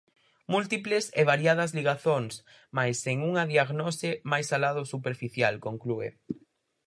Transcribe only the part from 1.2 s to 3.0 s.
e variadas ligazóns, mais